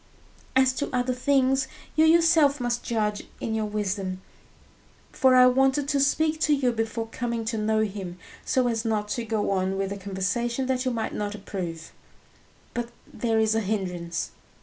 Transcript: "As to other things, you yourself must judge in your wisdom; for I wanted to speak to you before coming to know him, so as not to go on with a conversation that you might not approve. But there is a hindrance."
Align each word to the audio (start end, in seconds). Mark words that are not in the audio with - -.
"As 0.55 0.73
to 0.77 0.89
other 0.91 1.13
things, 1.13 1.67
you 1.95 2.05
yourself 2.05 2.59
must 2.59 2.81
judge 2.83 3.27
in 3.39 3.53
your 3.53 3.67
wisdom; 3.67 4.19
for 5.11 5.35
I 5.35 5.45
wanted 5.45 5.87
to 5.89 5.99
speak 5.99 6.39
to 6.39 6.55
you 6.55 6.71
before 6.71 7.05
coming 7.11 7.45
to 7.45 7.57
know 7.59 7.81
him, 7.81 8.17
so 8.43 8.67
as 8.67 8.83
not 8.83 9.09
to 9.09 9.23
go 9.23 9.51
on 9.51 9.77
with 9.77 9.91
a 9.91 9.97
conversation 9.97 10.65
that 10.65 10.85
you 10.85 10.89
might 10.91 11.13
not 11.13 11.35
approve. 11.35 11.91
But 12.73 12.89
there 13.13 13.37
is 13.39 13.53
a 13.53 13.59
hindrance." 13.61 14.31